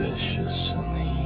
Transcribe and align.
vicious 0.00 0.72
in 0.72 0.92
the 0.94 1.19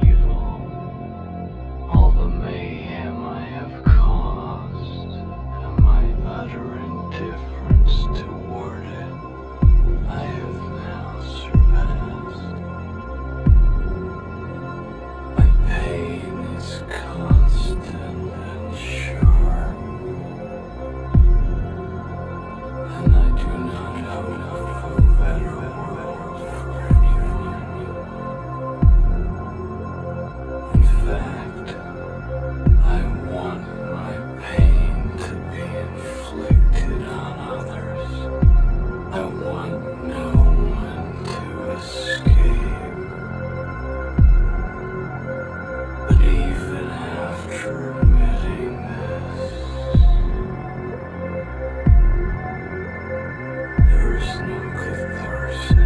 person, 54.37 55.75
good. 55.75 55.84